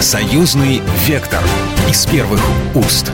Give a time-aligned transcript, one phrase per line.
[0.00, 1.40] Союзный вектор
[1.90, 2.40] из первых
[2.76, 3.10] уст.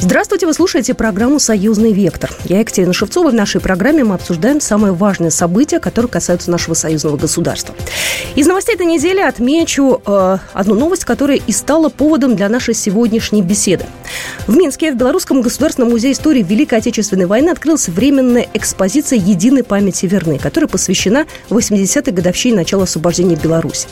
[0.00, 2.32] Здравствуйте, вы слушаете программу «Союзный вектор».
[2.46, 3.30] Я Екатерина Шевцова.
[3.30, 7.72] В нашей программе мы обсуждаем самые важные события, которые касаются нашего союзного государства.
[8.34, 13.42] Из новостей этой недели отмечу э, одну новость, которая и стала поводом для нашей сегодняшней
[13.42, 13.86] беседы.
[14.46, 20.06] В Минске в Белорусском государственном музее истории Великой Отечественной войны открылась временная экспозиция «Единой памяти
[20.06, 23.86] верны», которая посвящена 80-й годовщине начала освобождения Беларуси.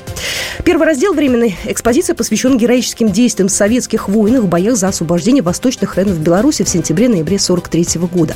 [0.65, 6.19] Первый раздел временной экспозиции посвящен героическим действиям советских воинов в боях за освобождение восточных районов
[6.19, 8.34] Беларуси в сентябре-ноябре 1943 года.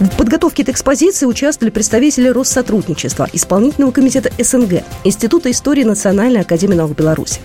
[0.00, 6.96] В подготовке этой экспозиции участвовали представители Россотрудничества, Исполнительного комитета СНГ, Института истории Национальной академии наук
[6.96, 7.40] Беларуси.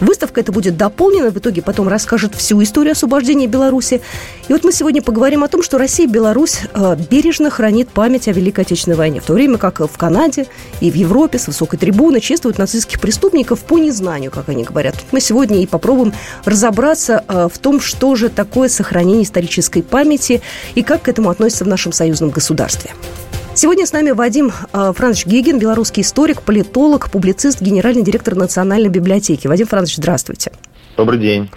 [0.00, 3.13] Выставка эта будет дополнена, в итоге потом расскажет всю историю освобождения
[3.46, 4.00] Беларуси.
[4.48, 8.28] И вот мы сегодня поговорим о том, что Россия и Беларусь э, бережно хранит память
[8.28, 10.46] о Великой Отечественной войне, в то время как в Канаде
[10.80, 14.96] и в Европе с высокой трибуны чествуют нацистских преступников по незнанию, как они говорят.
[15.12, 16.12] Мы сегодня и попробуем
[16.44, 20.42] разобраться э, в том, что же такое сохранение исторической памяти
[20.74, 22.90] и как к этому относится в нашем союзном государстве.
[23.56, 29.46] Сегодня с нами Вадим э, Францович Гегин, белорусский историк, политолог, публицист, генеральный директор Национальной библиотеки.
[29.46, 30.50] Вадим Францович, здравствуйте.
[30.96, 31.48] Добрый день.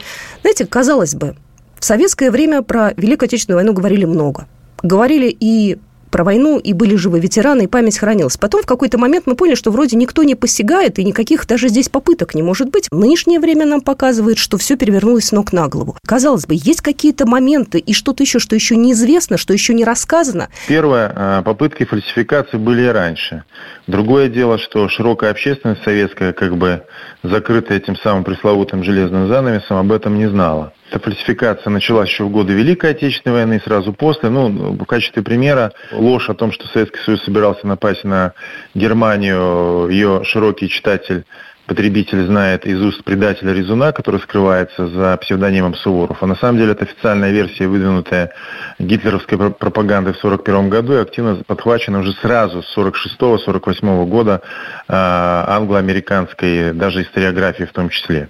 [0.41, 1.35] Знаете, казалось бы,
[1.79, 4.47] в советское время про Великую Отечественную войну говорили много.
[4.83, 5.77] Говорили и
[6.11, 8.37] про войну, и были живы ветераны, и память хранилась.
[8.37, 11.89] Потом в какой-то момент мы поняли, что вроде никто не посягает, и никаких даже здесь
[11.89, 12.87] попыток не может быть.
[12.91, 15.97] Нынешнее время нам показывает, что все перевернулось с ног на голову.
[16.05, 20.49] Казалось бы, есть какие-то моменты и что-то еще, что еще неизвестно, что еще не рассказано.
[20.67, 23.43] Первое, а, попытки фальсификации были раньше.
[23.87, 26.83] Другое дело, что широкая общественность советская, как бы
[27.23, 30.73] закрытая этим самым пресловутым железным занавесом, об этом не знала.
[30.89, 34.29] Эта фальсификация началась еще в годы Великой Отечественной войны, сразу после.
[34.29, 38.33] Ну, в качестве примера, ложь о том, что Советский Союз собирался напасть на
[38.73, 41.25] Германию, ее широкий читатель
[41.67, 46.23] потребитель знает из уст предателя Резуна, который скрывается за псевдонимом Суворов.
[46.23, 48.31] А на самом деле это официальная версия, выдвинутая
[48.79, 54.41] гитлеровской пропагандой в 1941 году и активно подхвачена уже сразу с 1946-1948 года
[54.87, 58.29] э, англо-американской, даже историографии в том числе.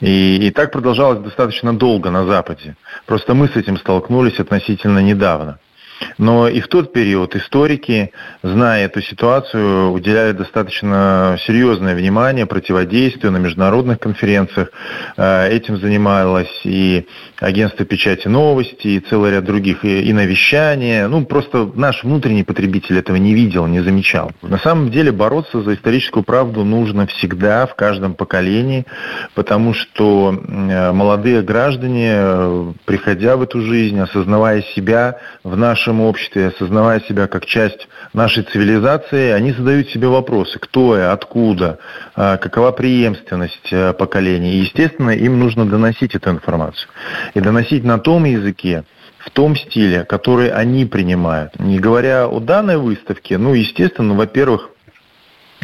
[0.00, 2.76] И, и так продолжалось достаточно долго на Западе.
[3.06, 5.58] Просто мы с этим столкнулись относительно недавно.
[6.18, 13.38] Но и в тот период историки, зная эту ситуацию, уделяли достаточно серьезное внимание противодействию на
[13.38, 14.70] международных конференциях.
[15.16, 17.06] Э, этим занималось и
[17.40, 21.08] агентство печати новости, и целый ряд других, и, навещания.
[21.08, 24.32] Ну, просто наш внутренний потребитель этого не видел, не замечал.
[24.42, 28.84] На самом деле бороться за историческую правду нужно всегда, в каждом поколении,
[29.34, 36.00] потому что э, молодые граждане, э, приходя в эту жизнь, осознавая себя в нашем нашем
[36.00, 41.78] обществе, осознавая себя как часть нашей цивилизации, они задают себе вопросы, кто я, откуда,
[42.14, 44.54] а, какова преемственность э, поколений.
[44.54, 46.88] И, естественно, им нужно доносить эту информацию.
[47.34, 48.84] И доносить на том языке,
[49.18, 51.58] в том стиле, который они принимают.
[51.60, 54.70] Не говоря о данной выставке, ну, естественно, во-первых,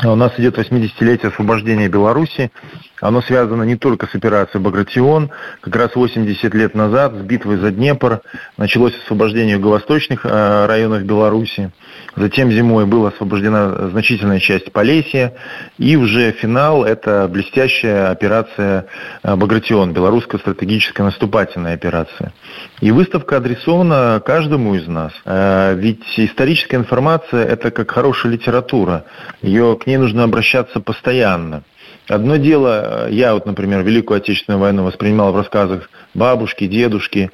[0.05, 2.53] у нас идет 80-летие освобождения Беларуси.
[3.01, 5.31] Оно связано не только с операцией «Багратион».
[5.61, 8.21] Как раз 80 лет назад с битвой за Днепр
[8.57, 11.71] началось освобождение юго-восточных э, районов Беларуси.
[12.17, 15.35] Затем зимой была освобождена значительная часть Полесья.
[15.79, 18.87] И уже финал– это блестящая операция
[19.23, 22.33] э, «Багратион», белорусская стратегическая наступательная операция.
[22.81, 25.13] И выставка адресована каждому из нас.
[25.25, 29.05] Э, ведь историческая информация– это как хорошая литература.
[29.41, 31.63] Ее, к ней нужно обращаться постоянно.
[32.09, 37.31] Одно дело, э, я вот, например, Великую Отечественную войну воспринимал в рассказах бабушки, дедушки,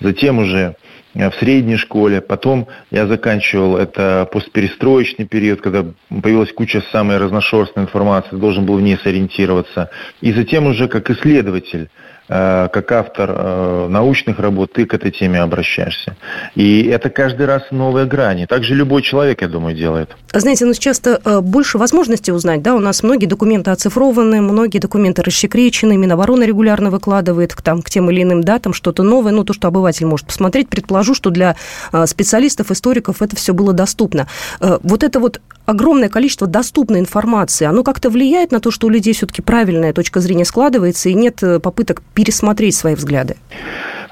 [0.00, 0.74] затем уже
[1.14, 7.84] э, в средней школе, потом я заканчивал это постперестроечный период, когда появилась куча самой разношерстной
[7.84, 9.90] информации, должен был в ней сориентироваться,
[10.20, 11.88] и затем уже как исследователь
[12.28, 16.14] как автор э, научных работ, ты к этой теме обращаешься.
[16.54, 18.44] И это каждый раз новые грани.
[18.44, 20.14] Также любой человек, я думаю, делает.
[20.34, 25.22] Знаете, ну часто э, больше возможностей узнать, да, у нас многие документы оцифрованы, многие документы
[25.22, 29.54] расчекречены, Минобороны регулярно выкладывает к, там, к тем или иным датам что-то новое, ну, то,
[29.54, 30.68] что обыватель может посмотреть.
[30.68, 31.56] Предположу, что для
[32.04, 34.26] специалистов, историков это все было доступно.
[34.60, 39.12] Вот это вот огромное количество доступной информации, оно как-то влияет на то, что у людей
[39.12, 43.36] все-таки правильная точка зрения складывается, и нет попыток пересмотреть свои взгляды?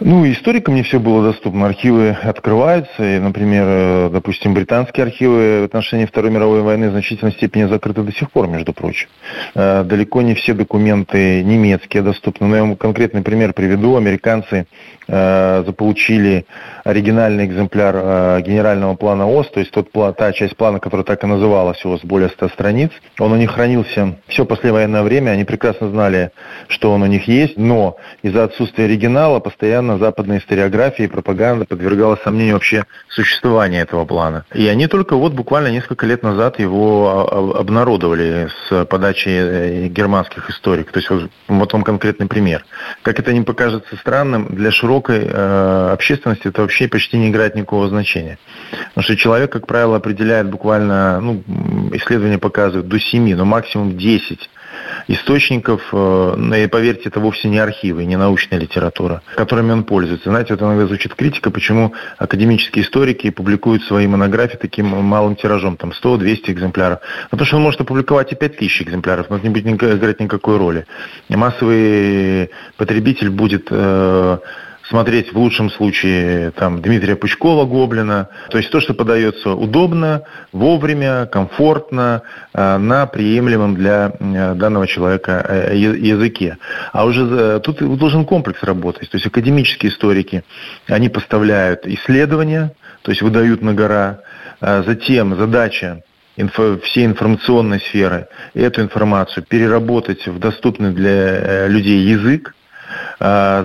[0.01, 1.67] Ну, историкам не все было доступно.
[1.67, 7.33] Архивы открываются, и, например, э, допустим, британские архивы в отношении Второй мировой войны в значительной
[7.33, 9.09] степени закрыты до сих пор, между прочим.
[9.55, 12.47] Э, далеко не все документы немецкие доступны.
[12.47, 13.97] Но я вам конкретный пример приведу.
[13.97, 14.67] Американцы
[15.09, 16.45] э, заполучили
[16.87, 21.85] оригинальный экземпляр генерального плана ОС, то есть тот, та часть плана, которая так и называлась
[21.85, 22.91] ОС, более 100 страниц.
[23.19, 26.31] Он у них хранился все послевоенное время, они прекрасно знали,
[26.69, 31.65] что он у них есть, но из-за отсутствия оригинала постоянно постоянно западная историография и пропаганда
[31.65, 34.45] подвергала сомнению вообще существования этого плана.
[34.55, 40.93] И они только вот буквально несколько лет назад его обнародовали с подачи э, германских историков.
[40.93, 42.65] То есть вот, вот вам конкретный пример.
[43.03, 47.89] Как это не покажется странным, для широкой э, общественности это вообще почти не играет никакого
[47.89, 48.39] значения.
[48.89, 51.43] Потому что человек, как правило, определяет буквально, ну,
[51.93, 54.51] исследования показывают до 7, но максимум 10
[55.09, 60.31] источников, э, и поверьте, это вовсе не архивы, не научная литература, которыми он пользуется.
[60.31, 65.91] Знаете, вот иногда звучит критика, почему академические историки публикуют свои монографии таким малым тиражом, там
[65.91, 67.01] 100-200 экземпляров.
[67.25, 70.57] Ну, потому что он может опубликовать и 5000 экземпляров, но это не будет играть никакой
[70.57, 70.87] роли.
[71.29, 74.39] И массовый потребитель будет э,
[74.89, 78.29] смотреть в лучшем случае там, Дмитрия Пучкова Гоблина.
[78.51, 80.23] То есть то, что подается удобно,
[80.53, 82.23] вовремя, комфортно,
[82.55, 86.59] э, на приемлемом для э, данного человека э, языке.
[86.93, 89.11] А уже тут должен комплекс работать.
[89.11, 90.45] То есть академические историки,
[90.87, 92.73] они поставляют исследования,
[93.03, 94.21] то есть выдают на гора.
[94.61, 96.03] Затем задача
[96.83, 102.55] всей информационной сферы эту информацию переработать в доступный для людей язык,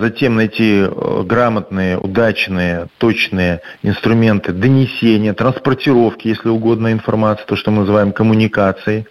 [0.02, 7.82] затем найти э, грамотные, удачные, точные инструменты донесения, транспортировки, если угодно, информации, то, что мы
[7.82, 9.06] называем коммуникацией,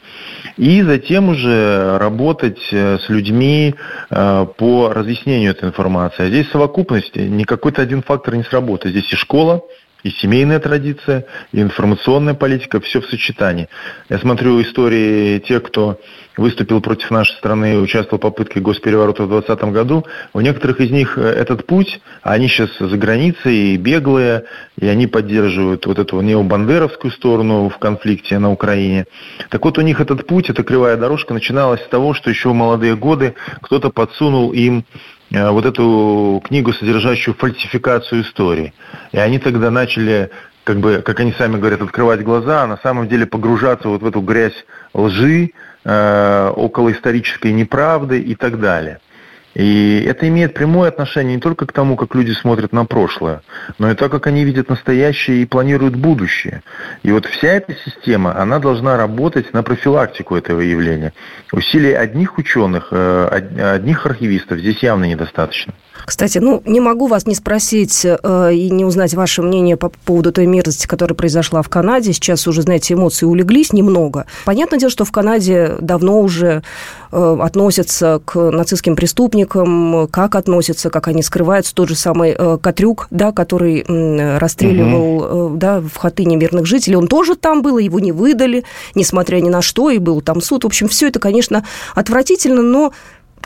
[0.57, 3.75] и затем уже работать э, с людьми
[4.11, 6.25] э, по разъяснению этой информации.
[6.25, 8.95] А здесь совокупность, не какой-то один фактор не сработает.
[8.95, 9.62] Здесь и школа,
[10.02, 13.69] и семейная традиция, и информационная политика, все в сочетании.
[14.08, 16.00] Я смотрю истории тех, кто
[16.37, 20.06] выступил против нашей страны, участвовал в попытке госпереворота в 2020 году.
[20.32, 24.44] У некоторых из них э, этот путь, они сейчас за границей, и беглые,
[24.79, 29.05] и они поддерживают вот эту необандеровскую сторону в конфликте на Украине.
[29.50, 32.55] Так вот, у них этот путь, эта кривая дорожка начиналась с того, что еще в
[32.55, 34.85] молодые годы кто-то подсунул им
[35.31, 38.73] вот эту книгу, содержащую фальсификацию истории.
[39.12, 40.31] И они тогда начали,
[40.65, 44.06] как бы, как они сами говорят, открывать глаза, а на самом деле погружаться вот в
[44.06, 45.50] эту грязь лжи,
[45.85, 49.00] э, около исторической неправды и так далее.
[49.55, 53.43] И это имеет прямое отношение не только к тому, как люди смотрят на прошлое,
[53.79, 56.62] но и то, как они видят настоящее и планируют будущее.
[57.02, 61.12] И вот вся эта система, она должна работать на профилактику этого явления.
[61.52, 65.75] Усилий одних ученых, э, одних архивистов здесь явно недостаточно.
[66.05, 70.32] Кстати, ну, не могу вас не спросить э, и не узнать ваше мнение по поводу
[70.32, 72.12] той мерзости, которая произошла в Канаде.
[72.12, 74.26] Сейчас уже, знаете, эмоции улеглись немного.
[74.44, 76.62] Понятное дело, что в Канаде давно уже
[77.12, 81.75] относятся к нацистским преступникам, как относятся, как они скрываются.
[81.75, 85.55] Тот же самый э, Катрюк, да, который э, расстреливал угу.
[85.55, 88.65] э, да, в Хатыне мирных жителей, он тоже там был, его не выдали,
[88.95, 90.65] несмотря ни на что, и был там суд.
[90.65, 91.65] В общем, все это, конечно,
[91.95, 92.93] отвратительно, но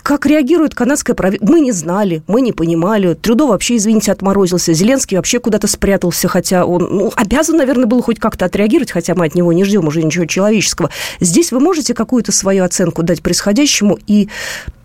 [0.03, 1.53] как реагирует канадское правительство?
[1.53, 3.15] Мы не знали, мы не понимали.
[3.15, 4.73] Трюдо вообще, извините, отморозился.
[4.73, 9.27] Зеленский вообще куда-то спрятался, хотя он ну, обязан, наверное, был хоть как-то отреагировать, хотя мы
[9.27, 10.91] от него не ждем уже ничего человеческого.
[11.21, 14.29] Здесь вы можете какую-то свою оценку дать происходящему, и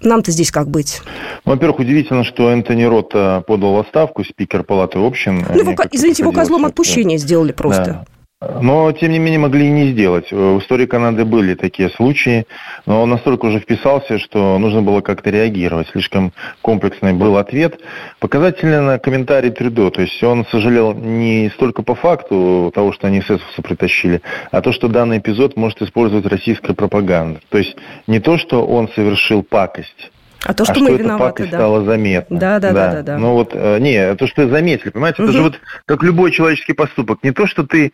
[0.02, 1.02] нам-то здесь как быть?
[1.44, 5.46] Во-первых, удивительно, что Энтони Рот подал отставку, спикер Палаты общин.
[5.54, 7.86] Ну, его, извините, его козлом отпущения сделали просто.
[7.86, 8.06] Да.
[8.42, 10.32] Но, тем не менее, могли и не сделать.
[10.32, 12.48] В истории Канады были такие случаи,
[12.86, 15.90] но он настолько уже вписался, что нужно было как-то реагировать.
[15.90, 16.32] Слишком
[16.62, 17.82] комплексный был ответ.
[18.20, 19.90] Показательно комментарий Трюдо.
[19.90, 24.72] То есть он сожалел не столько по факту того, что они эсэсовцы притащили, а то,
[24.72, 27.42] что данный эпизод может использовать российская пропаганда.
[27.50, 27.76] То есть
[28.08, 30.12] не то, что он совершил пакость,
[30.46, 31.58] а то, что а мы что виноваты, да.
[31.58, 32.40] стало заметно.
[32.40, 33.02] Да, да, да, да, да.
[33.02, 33.18] да.
[33.18, 35.30] Ну вот, э, не, то, что заметили, понимаете, угу.
[35.30, 37.20] это же вот как любой человеческий поступок.
[37.24, 37.92] Не то, что ты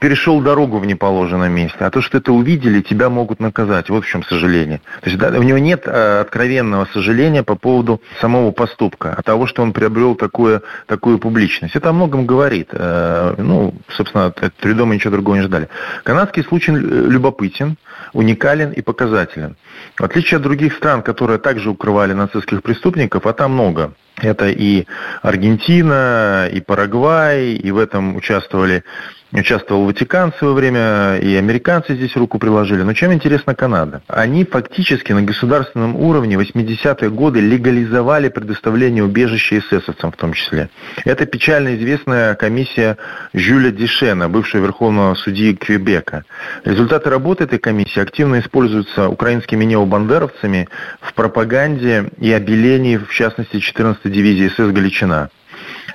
[0.00, 3.90] перешел дорогу в неположенном месте, а то, что это увидели, тебя могут наказать.
[3.90, 4.80] Вот в чем сожаление.
[5.00, 9.46] То есть да, у него нет э, откровенного сожаления по поводу самого поступка, а того,
[9.46, 11.76] что он приобрел такую, такую публичность.
[11.76, 12.68] Это о многом говорит.
[12.72, 15.68] Э, ну, собственно, от Трюдо мы ничего другого не ждали.
[16.04, 17.76] Канадский случай любопытен,
[18.12, 19.56] уникален и показателен.
[19.96, 23.92] В отличие от других стран, которые также укрывали нацистских преступников, а там много.
[24.20, 24.86] Это и
[25.22, 28.84] Аргентина, и Парагвай, и в этом участвовали
[29.32, 32.82] Участвовал Ватикан в свое время, и американцы здесь руку приложили.
[32.82, 34.02] Но чем интересна Канада?
[34.06, 40.68] Они фактически на государственном уровне 80-е годы легализовали предоставление убежища эсэсовцам в том числе.
[41.06, 42.98] Это печально известная комиссия
[43.32, 46.24] Жюля Дишена, бывшего верховного судьи Квебека.
[46.66, 50.68] Результаты работы этой комиссии активно используются украинскими необандеровцами
[51.00, 55.30] в пропаганде и обелении, в частности, 14-й дивизии СС «Галичина».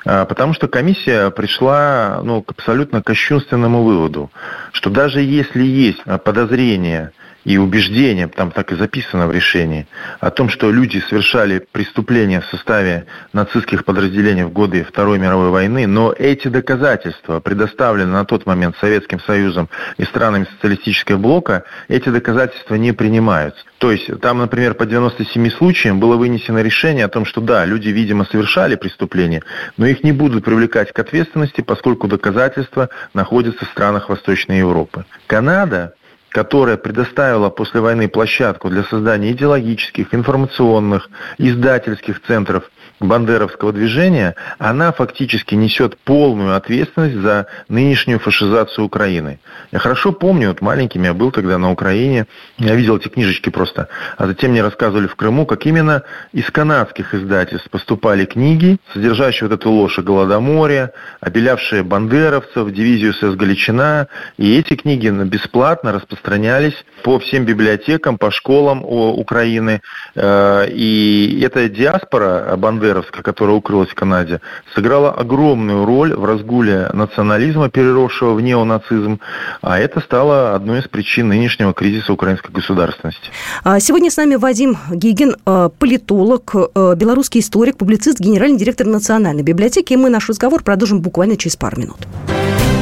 [0.06, 4.32] А, потому что комиссия пришла ну, к абсолютно кощунственному выводу,
[4.72, 7.12] что даже если есть подозрение
[7.48, 9.88] и убеждение, там так и записано в решении,
[10.20, 15.88] о том, что люди совершали преступления в составе нацистских подразделений в годы Второй мировой войны,
[15.88, 22.76] но эти доказательства предоставлены на тот момент Советским Союзом и странами социалистического блока, эти доказательства
[22.76, 23.64] не принимаются.
[23.78, 27.88] То есть там, например, по 97 случаям было вынесено решение о том, что да, люди,
[27.88, 29.42] видимо, совершали преступления,
[29.78, 35.06] но их не будут привлекать к ответственности, поскольку доказательства находятся в странах Восточной Европы.
[35.28, 35.94] Канада
[36.30, 42.70] которая предоставила после войны площадку для создания идеологических, информационных, издательских центров
[43.00, 49.40] бандеровского движения, она фактически несет полную ответственность за нынешнюю фашизацию Украины.
[49.72, 52.26] Я хорошо помню, вот маленьким я был тогда на Украине,
[52.58, 53.88] я видел эти книжечки просто,
[54.18, 59.60] а затем мне рассказывали в Крыму, как именно из канадских издательств поступали книги, содержащие вот
[59.60, 67.20] эту ложь о Голодоморе, обелявшие бандеровцев, дивизию СС Галичина, и эти книги бесплатно распространялись по
[67.20, 69.82] всем библиотекам, по школам Украины,
[70.16, 74.42] э, и эта диаспора бандеровцев бандеровская, которая укрылась в Канаде,
[74.74, 79.20] сыграла огромную роль в разгуле национализма, переросшего в неонацизм,
[79.62, 83.30] а это стало одной из причин нынешнего кризиса украинской государственности.
[83.64, 89.44] А сегодня с нами Вадим Гигин, э, политолог, э, белорусский историк, публицист, генеральный директор Национальной
[89.44, 91.98] библиотеки, и мы наш разговор продолжим буквально через пару минут.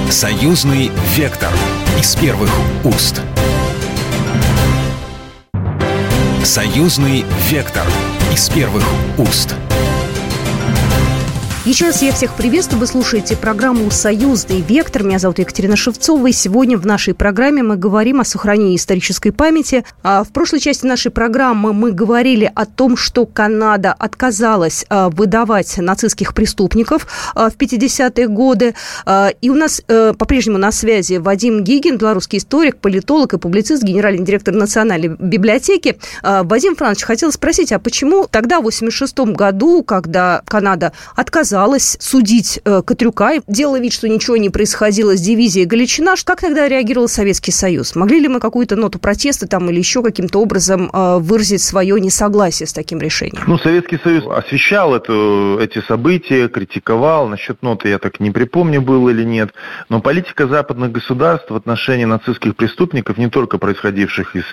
[0.09, 1.49] Союзный вектор
[1.99, 2.49] из первых
[2.83, 3.21] уст.
[6.43, 7.85] Союзный вектор
[8.31, 8.83] из первых
[9.17, 9.55] уст.
[11.65, 12.79] Еще раз я всех приветствую.
[12.79, 15.01] Вы слушаете программу «Союзный вектор».
[15.01, 16.27] Меня зовут Екатерина Шевцова.
[16.27, 19.83] И сегодня в нашей программе мы говорим о сохранении исторической памяти.
[20.03, 25.75] А в прошлой части нашей программы мы говорили о том, что Канада отказалась а, выдавать
[25.79, 28.75] нацистских преступников а, в 50-е годы.
[29.41, 34.23] И у нас э, по-прежнему на связи Вадим Гигин, белорусский историк, политолог и публицист, генеральный
[34.23, 35.97] директор Национальной библиотеки.
[36.21, 42.59] Вадим Францович, хотел спросить, а почему тогда, в 86 году, когда Канада отказалась отказалась судить
[42.65, 46.15] э, Катрюка делала вид, что ничего не происходило с дивизией Галичина.
[46.25, 47.95] Как тогда реагировал Советский Союз?
[47.95, 52.67] Могли ли мы какую-то ноту протеста там или еще каким-то образом э, выразить свое несогласие
[52.67, 53.43] с таким решением?
[53.47, 57.27] Ну, Советский Союз освещал эту, эти события, критиковал.
[57.29, 59.51] Насчет ноты я так не припомню, было или нет.
[59.87, 64.43] Но политика западных государств в отношении нацистских преступников, не только происходивших из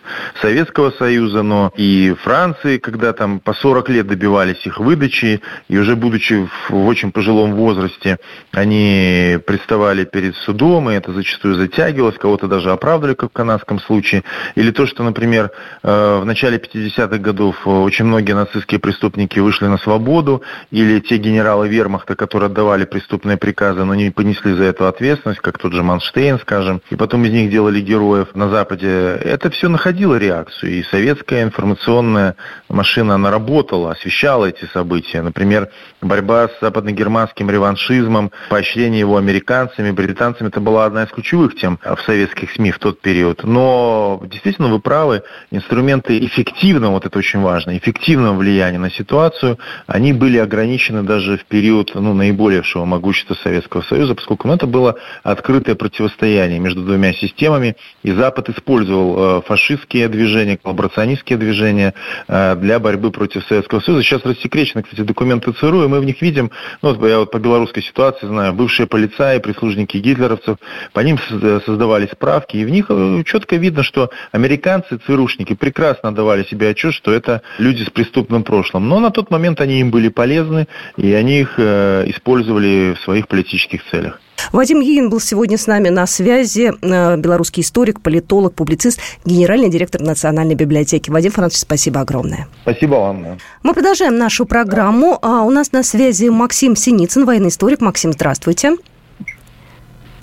[0.40, 5.96] Советского Союза, но и Франции, когда там по 40 лет добивались их выдачи, и уже
[5.96, 8.18] будучи в очень пожилом возрасте
[8.52, 14.22] они приставали перед судом, и это зачастую затягивалось, кого-то даже оправдывали, как в канадском случае.
[14.54, 15.50] Или то, что, например,
[15.82, 21.68] э, в начале 50-х годов очень многие нацистские преступники вышли на свободу, или те генералы
[21.68, 26.38] вермахта, которые отдавали преступные приказы, но не понесли за это ответственность, как тот же Манштейн,
[26.38, 28.88] скажем, и потом из них делали героев на Западе.
[28.88, 32.36] Это все находило реакцию, и советская информационная
[32.68, 35.22] машина, она работала, освещала эти события.
[35.22, 35.68] Например,
[36.00, 41.78] борьба с западным западно-германским реваншизмом, поощрение его американцами, британцами, это была одна из ключевых тем
[41.82, 43.44] в советских СМИ в тот период.
[43.44, 50.12] Но действительно вы правы, инструменты эффективного, вот это очень важно, эффективного влияния на ситуацию, они
[50.12, 55.76] были ограничены даже в период ну, наиболейшего могущества Советского Союза, поскольку ну, это было открытое
[55.76, 61.94] противостояние между двумя системами, и Запад использовал э, фашистские движения, коллаборационистские движения
[62.26, 64.02] э, для борьбы против Советского Союза.
[64.02, 66.50] Сейчас рассекречены, кстати, документы ЦРУ, и мы в них видим
[66.80, 70.56] ну, я вот по белорусской ситуации знаю, бывшие полицаи, прислужники гитлеровцев,
[70.92, 71.18] по ним
[71.66, 76.94] создавались справки, и в них э, четко видно, что американцы, ЦРУшники прекрасно давали себе отчет,
[76.94, 78.88] что это люди с преступным прошлым.
[78.88, 83.28] Но на тот момент они им были полезны, и они их э, использовали в своих
[83.28, 84.20] политических целях.
[84.52, 86.72] Вадим Егин был сегодня с нами на связи.
[86.82, 91.10] Э, белорусский историк, политолог, публицист, генеральный директор Национальной библиотеки.
[91.10, 92.48] Вадим Францович, спасибо огромное.
[92.62, 93.38] Спасибо вам.
[93.62, 95.18] Мы продолжаем нашу программу.
[95.22, 97.80] А у нас на связи Максим Синицын, военный историк.
[97.80, 98.76] Максим, здравствуйте.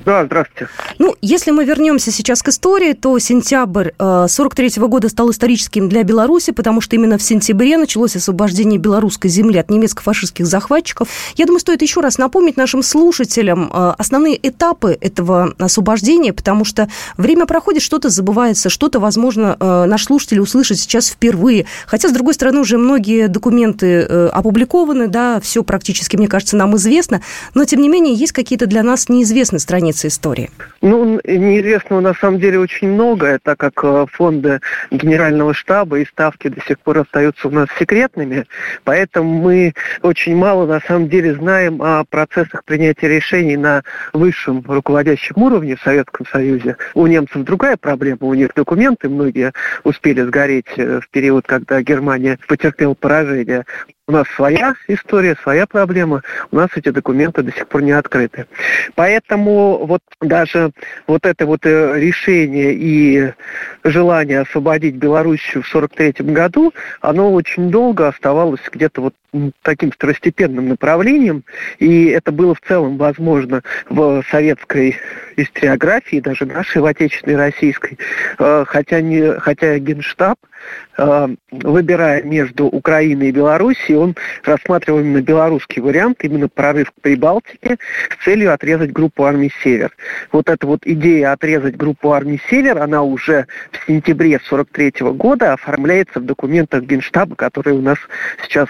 [0.05, 0.69] Да, здравствуйте.
[0.97, 5.89] Ну, если мы вернемся сейчас к истории, то сентябрь э, 43 -го года стал историческим
[5.89, 11.09] для Беларуси, потому что именно в сентябре началось освобождение белорусской земли от немецко-фашистских захватчиков.
[11.35, 16.87] Я думаю, стоит еще раз напомнить нашим слушателям э, основные этапы этого освобождения, потому что
[17.17, 21.65] время проходит, что-то забывается, что-то, возможно, э, наш слушатель услышит сейчас впервые.
[21.85, 26.75] Хотя, с другой стороны, уже многие документы э, опубликованы, да, все практически, мне кажется, нам
[26.77, 27.21] известно,
[27.53, 30.49] но, тем не менее, есть какие-то для нас неизвестные страницы страницы истории?
[30.81, 36.47] Ну, неизвестного на самом деле очень много, так как э, фонды Генерального штаба и ставки
[36.47, 38.45] до сих пор остаются у нас секретными,
[38.83, 45.35] поэтому мы очень мало на самом деле знаем о процессах принятия решений на высшем руководящем
[45.41, 46.77] уровне в Советском Союзе.
[46.93, 49.51] У немцев другая проблема, у них документы многие
[49.83, 53.65] успели сгореть э, в период, когда Германия потерпела поражение.
[54.09, 56.23] У нас своя история, своя проблема.
[56.49, 58.47] У нас эти документы до сих пор не открыты.
[58.95, 60.71] Поэтому вот даже
[61.05, 63.33] вот это вот э, решение и
[63.83, 69.13] желание освободить Белоруссию в 1943 году, оно очень долго оставалось где-то вот
[69.61, 71.43] таким второстепенным направлением,
[71.77, 74.97] и это было в целом возможно в советской
[75.37, 77.97] историографии, даже нашей, в отечественной российской,
[78.37, 80.37] э, хотя, не, хотя Генштаб
[80.97, 87.77] Э, выбирая между Украиной и Белоруссией, он рассматривал именно белорусский вариант, именно прорыв к Прибалтике
[88.09, 89.95] с целью отрезать группу армий «Север».
[90.33, 96.19] Вот эта вот идея отрезать группу армий «Север», она уже в сентябре 1943 года оформляется
[96.19, 97.97] в документах Генштаба, которые у нас
[98.43, 98.67] сейчас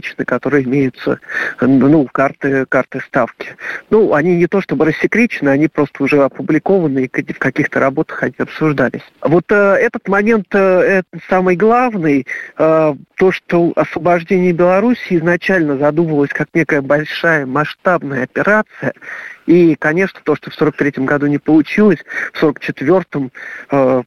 [0.00, 1.20] рассекречены, которые имеются,
[1.60, 3.56] ну, карты, карты ставки.
[3.90, 8.34] Ну, они не то чтобы рассекречены, они просто уже опубликованы, и в каких-то работах они
[8.38, 9.02] обсуждались.
[9.22, 12.26] Вот э, этот момент э, самый главный,
[12.58, 18.92] э, то, что освобождение Беларуси изначально задумывалось как некая большая масштабная операция,
[19.46, 21.98] и, конечно, то, что в 1943 году не получилось,
[22.32, 23.30] в 1944
[23.70, 24.02] э,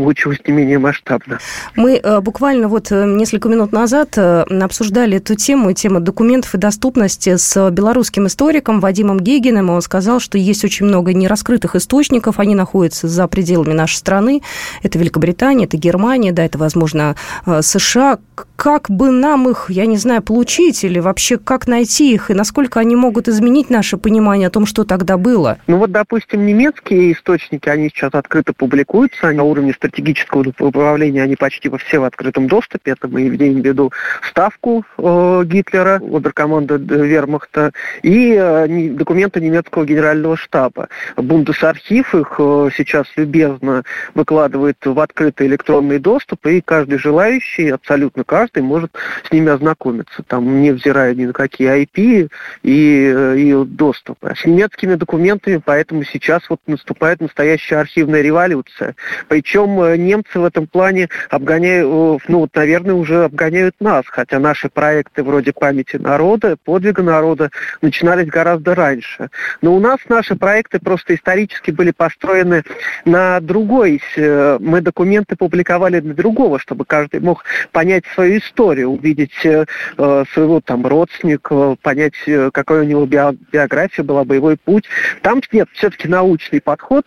[0.00, 1.38] получилось не менее масштабно.
[1.74, 6.58] Мы э, буквально вот э, несколько минут назад э, обсуждали эту тему, тему документов и
[6.58, 12.54] доступности с белорусским историком Вадимом Гегиным, он сказал, что есть очень много нераскрытых источников, они
[12.54, 14.42] находятся за пределами нашей страны,
[14.82, 18.18] это Великобритания, это Германия, да, это, возможно, США.
[18.56, 22.80] Как бы нам их, я не знаю, получить или вообще как найти их, и насколько
[22.80, 25.58] они могут изменить наше понимание о том, что тогда было?
[25.66, 31.68] Ну вот, допустим, немецкие источники, они сейчас открыто публикуются на уровне стратегического управления, они почти
[31.68, 32.92] во все в открытом доступе.
[32.92, 33.92] Это мы имеем в виду
[34.28, 40.88] ставку э, Гитлера, оберкоманда Вермахта, и э, документы немецкого генерального штаба.
[41.16, 48.62] Бундесархив их э, сейчас любезно выкладывает в открытый электронный доступ, и каждый желающий, абсолютно каждый,
[48.62, 48.90] может
[49.28, 52.30] с ними ознакомиться, там, невзирая ни на какие IP
[52.62, 54.34] и, э, и доступы.
[54.36, 58.96] С немецкими документами поэтому сейчас вот наступает настоящая архивная революция.
[59.28, 64.38] Причем Э, немцы в этом плане обгоняют, э, ну вот, наверное, уже обгоняют нас, хотя
[64.38, 67.50] наши проекты вроде памяти народа, подвига народа
[67.82, 69.30] начинались гораздо раньше.
[69.62, 72.62] Но у нас наши проекты просто исторически были построены
[73.04, 74.00] на другой.
[74.16, 80.86] Э, мы документы публиковали для другого, чтобы каждый мог понять свою историю, увидеть своего там
[80.86, 82.14] родственника, понять,
[82.52, 84.84] какой у него биография была, боевой путь.
[85.22, 87.06] Там нет все-таки научный подход,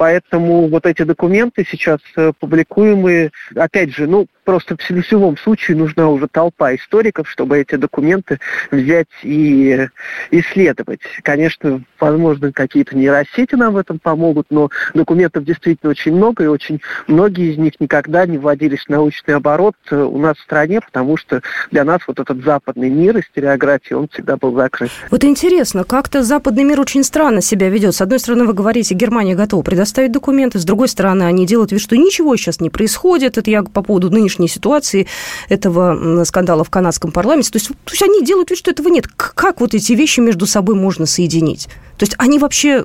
[0.00, 6.08] Поэтому вот эти документы сейчас э, публикуемые, опять же, ну, просто в любом случае нужна
[6.08, 9.88] уже толпа историков, чтобы эти документы взять и
[10.30, 11.00] исследовать.
[11.22, 16.80] Конечно, возможно, какие-то нейросети нам в этом помогут, но документов действительно очень много, и очень
[17.06, 21.18] многие из них никогда не вводились в научный оборот э, у нас в стране, потому
[21.18, 24.90] что для нас вот этот западный мир историографии, он всегда был закрыт.
[25.10, 27.94] Вот интересно, как-то западный мир очень странно себя ведет.
[27.94, 30.58] С одной стороны, вы говорите, Германия готова предоставить предоставить документы.
[30.58, 33.38] С другой стороны, они делают вид, что ничего сейчас не происходит.
[33.38, 35.06] Это я по поводу нынешней ситуации,
[35.48, 37.50] этого скандала в канадском парламенте.
[37.50, 39.06] То есть, то есть они делают вид, что этого нет.
[39.08, 41.66] Как вот эти вещи между собой можно соединить?
[41.98, 42.84] То есть они вообще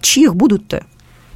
[0.00, 0.84] чьих будут-то?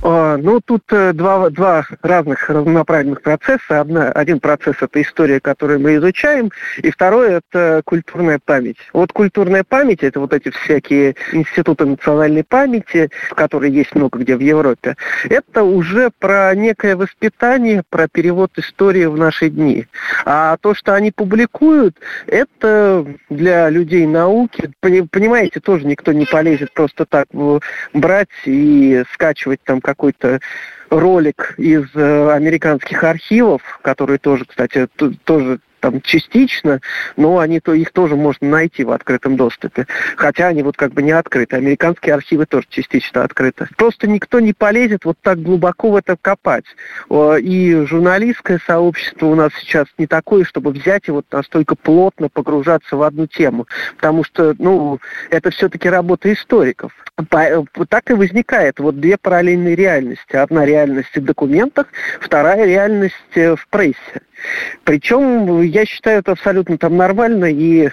[0.04, 3.80] А, ну, тут э, два, два разных разнонаправленных процесса.
[3.80, 8.78] Одна, один процесс– это история, которую мы изучаем, и второй– это культурная память.
[8.92, 14.40] Вот культурная память– это вот эти всякие институты национальной памяти, которые есть много где в
[14.40, 14.96] Европе.
[15.28, 19.86] Это уже про некое воспитание, про перевод истории в наши дни.
[20.24, 24.72] А то, что они публикуют, это для людей науки.
[24.80, 27.28] Понимаете, тоже никто не полезет просто так
[27.92, 30.40] брать и скачивать там какой-то
[30.90, 34.86] ролик из э, американских архивов, который тоже, кстати,
[35.24, 36.80] тоже там частично,
[37.16, 39.86] но они то их тоже можно найти в открытом доступе.
[40.16, 41.56] Хотя они вот как бы не открыты.
[41.56, 43.66] Американские архивы тоже частично открыты.
[43.76, 46.64] Просто никто не полезет вот так глубоко в это копать.
[47.10, 52.96] И журналистское сообщество у нас сейчас не такое, чтобы взять и вот настолько плотно погружаться
[52.96, 53.66] в одну тему.
[53.96, 56.92] Потому что, ну, это все-таки работа историков.
[57.28, 60.36] Так и возникает вот две параллельные реальности.
[60.36, 61.88] Одна реальность в документах,
[62.20, 63.96] вторая реальность э, в прессе.
[64.84, 67.88] Причем я считаю это абсолютно там нормально, и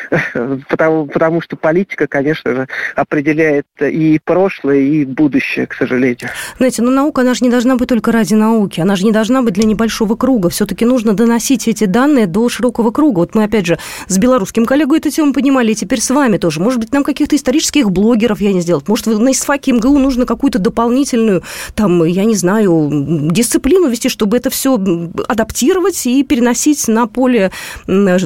[0.68, 6.28] потому, потому что политика, конечно же, определяет и прошлое, и будущее, к сожалению.
[6.58, 9.42] Знаете, ну наука, она же не должна быть только ради науки, она же не должна
[9.42, 10.50] быть для небольшого круга.
[10.50, 13.20] Все-таки нужно доносить эти данные до широкого круга.
[13.20, 16.60] Вот мы, опять же, с белорусским коллегой эту тему понимали, и теперь с вами тоже.
[16.60, 18.82] Может быть, нам каких-то исторических блогеров я не сделал.
[18.86, 21.42] Может, на ИСФАКе МГУ нужно какую-то дополнительную,
[21.74, 22.90] там, я не знаю,
[23.32, 24.78] дисциплину вести, чтобы это все
[25.26, 27.50] адаптировать и переносить на поле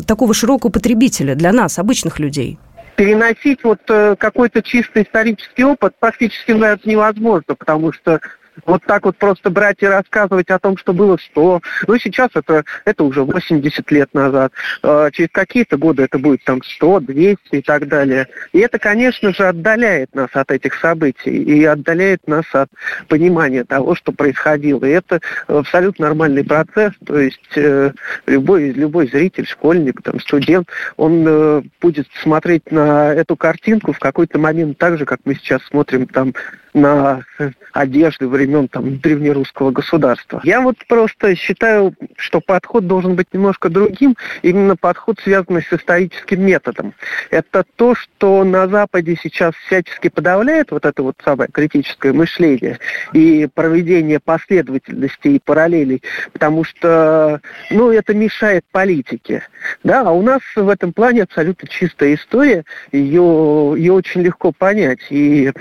[0.06, 2.58] такого широкого потребителя для нас, обычных людей?
[2.94, 8.20] переносить вот э, какой-то чисто исторический опыт практически наверное, невозможно, потому что
[8.66, 11.62] вот так вот просто брать и рассказывать о том, что было 100.
[11.86, 14.52] Ну, сейчас это, это уже 80 лет назад.
[14.82, 18.28] А, через какие-то годы это будет там 100, 200 и так далее.
[18.52, 22.68] И это, конечно же, отдаляет нас от этих событий и отдаляет нас от
[23.08, 24.84] понимания того, что происходило.
[24.84, 26.92] И это абсолютно нормальный процесс.
[27.04, 27.92] То есть э,
[28.26, 34.38] любой, любой зритель, школьник, там, студент, он э, будет смотреть на эту картинку в какой-то
[34.38, 36.34] момент так же, как мы сейчас смотрим там
[36.74, 37.24] на
[37.72, 40.40] одежды времен там, древнерусского государства.
[40.44, 46.44] Я вот просто считаю, что подход должен быть немножко другим, именно подход, связанный с историческим
[46.44, 46.94] методом.
[47.30, 52.78] Это то, что на Западе сейчас всячески подавляет вот это вот самое критическое мышление
[53.12, 59.42] и проведение последовательности и параллелей, потому что, ну, это мешает политике.
[59.84, 65.00] Да, а у нас в этом плане абсолютно чистая история, ее, ее очень легко понять,
[65.10, 65.52] и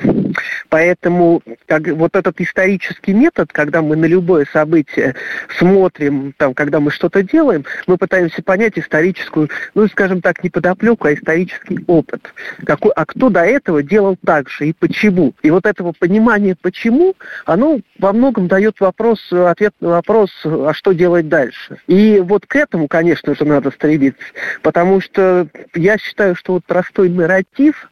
[0.69, 5.15] поэтому Поэтому как, вот этот исторический метод, когда мы на любое событие
[5.57, 11.07] смотрим, там, когда мы что-то делаем, мы пытаемся понять историческую, ну, скажем так, не подоплеку,
[11.07, 12.31] а исторический опыт.
[12.65, 15.33] Какой, а кто до этого делал так же и почему?
[15.41, 20.91] И вот этого понимания почему, оно во многом дает вопрос, ответ на вопрос, а что
[20.91, 21.77] делать дальше.
[21.87, 24.21] И вот к этому, конечно же, надо стремиться,
[24.61, 27.89] потому что я считаю, что вот простой нарратив,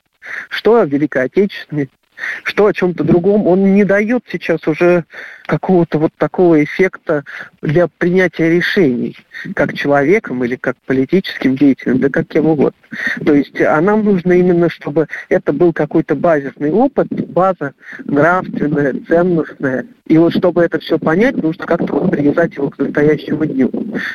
[0.49, 1.89] что Великой Отечественной,
[2.43, 5.05] что о чем-то другом, он не дает сейчас уже
[5.45, 7.23] какого-то вот такого эффекта
[7.61, 9.17] для принятия решений,
[9.55, 12.79] как человеком или как политическим деятелем, да как кем угодно.
[13.25, 17.73] То есть а нам нужно именно, чтобы это был какой-то базисный опыт, база
[18.05, 19.85] нравственная, ценностная.
[20.09, 23.71] И вот чтобы это все понять, нужно как-то вот привязать его к настоящему дню.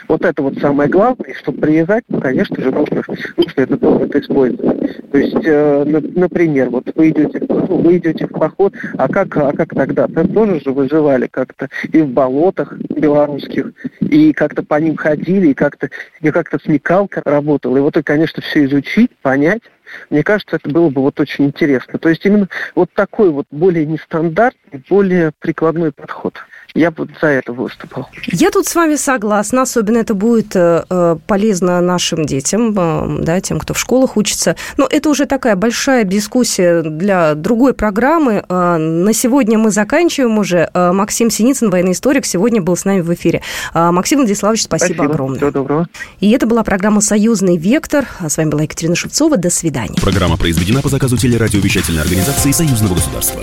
[0.09, 3.05] Вот это вот самое главное, и чтобы привязать, ну, конечно же, нужно,
[3.37, 5.11] нужно этот опыт использовать.
[5.13, 5.85] То есть, э,
[6.17, 10.09] например, вот вы идете, ну, вы идете в поход, а как, а как тогда?
[10.09, 15.55] Там тоже же выживали как-то и в болотах белорусских, и как-то по ним ходили, и
[15.55, 17.77] как-то и как-то смекалка работала.
[17.77, 19.63] И вот, и, конечно, все изучить, понять,
[20.11, 21.99] мне кажется, это было бы вот очень интересно.
[21.99, 26.35] То есть именно вот такой вот более нестандартный, более прикладной подход
[26.75, 28.09] я бы за это выступал.
[28.27, 29.63] Я тут с вами согласна.
[29.63, 34.57] Особенно это будет э, э, полезно нашим детям, э, да, тем, кто в школах учится.
[34.77, 38.45] Но это уже такая большая дискуссия для другой программы.
[38.49, 40.69] На сегодня мы заканчиваем уже.
[40.75, 43.43] Максим Синицын, военный историк, сегодня был с нами в эфире.
[43.73, 45.15] Максим Владиславович, спасибо, спасибо.
[45.15, 45.39] огромное.
[45.39, 45.89] Всего доброго.
[46.21, 48.07] И это была программа «Союзный вектор».
[48.27, 49.37] С вами была Екатерина Шевцова.
[49.37, 50.01] До свидания.
[50.01, 53.43] Программа произведена по заказу телерадиовещательной организации Союзного государства.